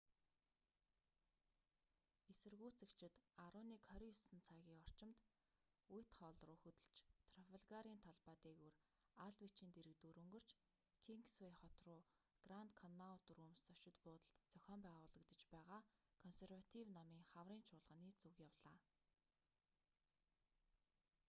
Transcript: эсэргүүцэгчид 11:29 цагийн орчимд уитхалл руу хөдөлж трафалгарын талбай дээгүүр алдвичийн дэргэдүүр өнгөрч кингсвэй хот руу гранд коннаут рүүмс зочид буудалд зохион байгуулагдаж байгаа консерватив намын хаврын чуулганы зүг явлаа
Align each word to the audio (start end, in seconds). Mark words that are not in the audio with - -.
эсэргүүцэгчид 2.31 3.13
11:29 3.45 4.47
цагийн 4.47 4.75
орчимд 4.85 5.19
уитхалл 5.95 6.37
руу 6.47 6.57
хөдөлж 6.63 6.97
трафалгарын 7.37 7.99
талбай 8.05 8.35
дээгүүр 8.43 8.75
алдвичийн 9.25 9.71
дэргэдүүр 9.75 10.17
өнгөрч 10.23 10.49
кингсвэй 11.05 11.53
хот 11.59 11.75
руу 11.87 12.01
гранд 12.45 12.71
коннаут 12.81 13.25
рүүмс 13.37 13.59
зочид 13.69 13.95
буудалд 14.05 14.41
зохион 14.53 14.81
байгуулагдаж 14.85 15.41
байгаа 15.55 15.79
консерватив 16.21 16.85
намын 16.97 17.23
хаврын 17.31 17.61
чуулганы 17.69 18.11
зүг 18.21 18.35
явлаа 18.47 18.77